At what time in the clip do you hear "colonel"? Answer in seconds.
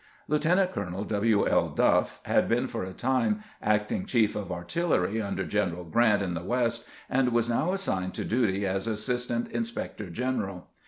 0.73-1.03